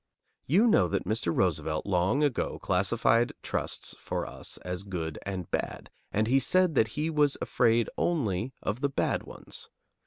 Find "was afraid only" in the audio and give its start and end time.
7.11-8.51